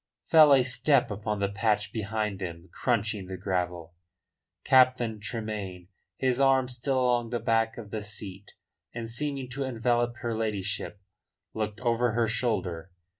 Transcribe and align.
Fell 0.25 0.51
a 0.51 0.63
step 0.63 1.11
upon 1.11 1.39
the 1.39 1.47
patch 1.51 1.93
behind 1.93 2.39
them 2.39 2.69
crunching 2.73 3.27
the 3.27 3.37
gravel. 3.37 3.93
Captain 4.63 5.19
Tremayne, 5.19 5.89
his 6.17 6.39
arm 6.41 6.67
still 6.67 6.99
along 6.99 7.29
the 7.29 7.39
back 7.39 7.77
of 7.77 7.91
the 7.91 8.01
seat, 8.01 8.53
and 8.95 9.07
seeming 9.07 9.47
to 9.51 9.63
envelop 9.63 10.15
her 10.23 10.35
ladyship, 10.35 10.99
looked 11.53 11.81
over 11.81 12.13
her 12.13 12.27
shoulder. 12.27 12.89